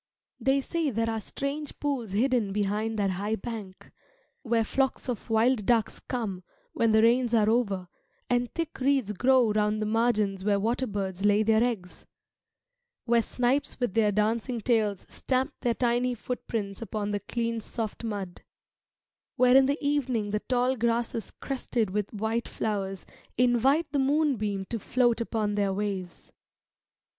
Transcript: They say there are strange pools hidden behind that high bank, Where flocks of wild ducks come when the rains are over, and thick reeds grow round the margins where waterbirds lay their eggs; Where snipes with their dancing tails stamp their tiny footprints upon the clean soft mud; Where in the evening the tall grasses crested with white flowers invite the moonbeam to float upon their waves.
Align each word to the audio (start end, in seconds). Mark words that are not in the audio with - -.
They 0.39 0.61
say 0.61 0.89
there 0.89 1.11
are 1.11 1.21
strange 1.21 1.79
pools 1.79 2.13
hidden 2.13 2.51
behind 2.53 2.97
that 2.97 3.11
high 3.11 3.35
bank, 3.35 3.91
Where 4.41 4.63
flocks 4.63 5.07
of 5.07 5.29
wild 5.29 5.67
ducks 5.67 5.99
come 5.99 6.41
when 6.73 6.91
the 6.91 7.03
rains 7.03 7.35
are 7.35 7.47
over, 7.47 7.87
and 8.27 8.51
thick 8.55 8.79
reeds 8.79 9.11
grow 9.13 9.51
round 9.51 9.79
the 9.79 9.85
margins 9.85 10.43
where 10.43 10.59
waterbirds 10.59 11.23
lay 11.23 11.43
their 11.43 11.63
eggs; 11.63 12.07
Where 13.05 13.21
snipes 13.21 13.79
with 13.79 13.93
their 13.93 14.11
dancing 14.11 14.59
tails 14.59 15.05
stamp 15.07 15.53
their 15.61 15.75
tiny 15.75 16.15
footprints 16.15 16.81
upon 16.81 17.11
the 17.11 17.19
clean 17.19 17.59
soft 17.61 18.03
mud; 18.03 18.41
Where 19.35 19.55
in 19.55 19.67
the 19.67 19.77
evening 19.79 20.31
the 20.31 20.39
tall 20.39 20.77
grasses 20.77 21.29
crested 21.29 21.91
with 21.91 22.11
white 22.11 22.47
flowers 22.47 23.05
invite 23.37 23.91
the 23.91 23.99
moonbeam 23.99 24.65
to 24.71 24.79
float 24.79 25.21
upon 25.21 25.53
their 25.53 25.71
waves. 25.71 26.31